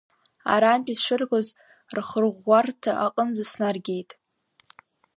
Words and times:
Арантәи 0.53 0.97
сшыргоз, 0.99 1.47
рхырӷәӷәарҭа 1.95 2.91
аҟынӡа 3.05 3.45
снаргеит… 3.51 4.09